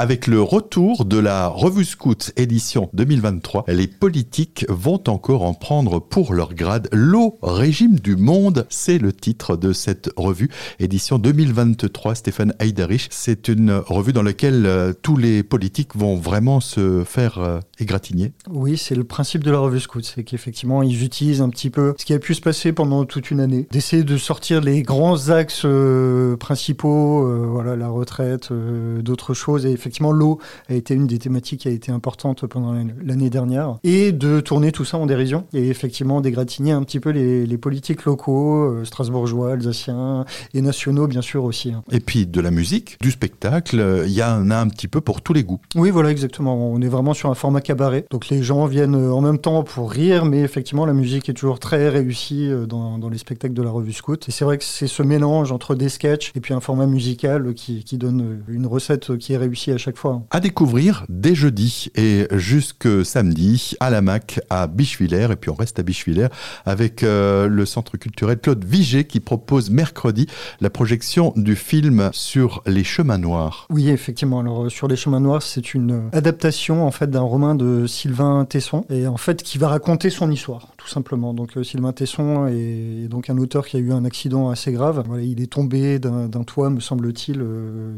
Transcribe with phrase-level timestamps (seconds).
[0.00, 5.98] Avec le retour de la Revue Scout édition 2023, les politiques vont encore en prendre
[5.98, 6.88] pour leur grade.
[6.92, 12.14] L'eau régime du monde, c'est le titre de cette revue édition 2023.
[12.14, 17.38] Stéphane Heiderich, c'est une revue dans laquelle euh, tous les politiques vont vraiment se faire
[17.38, 18.30] euh, égratigner.
[18.48, 21.94] Oui, c'est le principe de la Revue Scout, c'est qu'effectivement ils utilisent un petit peu
[21.98, 25.30] ce qui a pu se passer pendant toute une année, d'essayer de sortir les grands
[25.30, 29.66] axes euh, principaux, voilà la retraite, d'autres choses
[30.12, 34.40] l'eau a été une des thématiques qui a été importante pendant l'année dernière et de
[34.40, 38.64] tourner tout ça en dérision et effectivement d'égratigner un petit peu les, les politiques locaux,
[38.64, 40.24] euh, strasbourgeois, alsaciens
[40.54, 41.72] et nationaux bien sûr aussi.
[41.72, 41.82] Hein.
[41.90, 45.22] Et puis de la musique, du spectacle, il y en a un petit peu pour
[45.22, 45.60] tous les goûts.
[45.74, 49.12] Oui voilà exactement, on est vraiment sur un format cabaret, donc les gens viennent euh,
[49.12, 52.98] en même temps pour rire mais effectivement la musique est toujours très réussie euh, dans,
[52.98, 55.74] dans les spectacles de la revue Scout et c'est vrai que c'est ce mélange entre
[55.74, 59.72] des sketchs et puis un format musical qui, qui donne une recette qui est réussie
[59.72, 60.22] à chaque fois.
[60.30, 65.28] À découvrir dès jeudi et jusque samedi à la MAC à Bichevillers.
[65.32, 66.28] Et puis on reste à Bichevillers
[66.66, 70.26] avec euh, le centre culturel Claude Vigé qui propose mercredi
[70.60, 73.66] la projection du film sur les chemins noirs.
[73.70, 74.40] Oui, effectivement.
[74.40, 78.44] Alors euh, sur les chemins noirs, c'est une adaptation en fait d'un roman de Sylvain
[78.44, 81.34] Tesson et en fait qui va raconter son histoire tout simplement.
[81.34, 85.04] Donc euh, Sylvain Tesson est, donc un auteur qui a eu un accident assez grave.
[85.22, 87.44] Il est tombé d'un toit, me semble-t-il,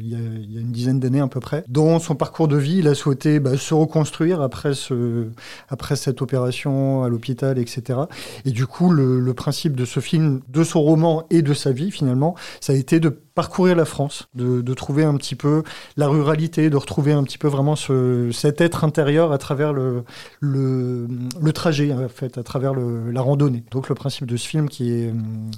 [0.00, 1.62] il, y a une dizaine d'années à peu près.
[1.68, 5.28] Dans son parcours de vie, il a souhaité bah, se reconstruire après, ce,
[5.68, 8.00] après cette opération à l'hôpital, etc.
[8.44, 11.92] Et du coup, le principe de ce film, de son roman et de sa vie,
[11.92, 15.62] finalement, ça a été de parcourir la France, de, de, trouver un petit peu
[15.96, 20.04] la ruralité, de retrouver un petit peu vraiment ce, cet être intérieur à travers le,
[20.40, 23.64] le, trajet, en fait, à travers le, la randonnée.
[23.70, 25.12] Donc le principe de ce film qui est,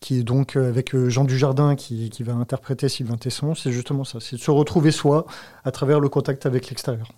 [0.00, 4.18] qui est donc avec Jean Dujardin qui, qui va interpréter Sylvain Tesson, c'est justement ça,
[4.20, 5.26] c'est de se retrouver soi
[5.64, 7.08] à travers le contact avec l'extérieur.